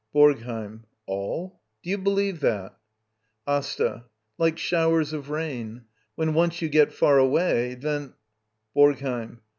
[0.15, 0.85] BoRGHEiM.
[1.05, 1.61] All?
[1.83, 2.75] Do you believe that?
[3.45, 4.05] Asta.
[4.39, 5.83] Like showers of rain.^*
[6.15, 8.13] When once you get far away, then—
[8.75, 9.41] BoRGHEiM.